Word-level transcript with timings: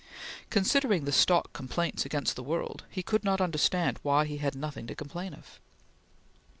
Considering 0.49 1.05
the 1.05 1.11
stock 1.11 1.53
complaints 1.53 2.07
against 2.07 2.35
the 2.35 2.41
world, 2.41 2.85
he 2.89 3.03
could 3.03 3.23
not 3.23 3.39
understand 3.39 3.99
why 4.01 4.25
he 4.25 4.37
had 4.39 4.55
nothing 4.55 4.87
to 4.87 4.95
complain 4.95 5.31
of. 5.31 5.59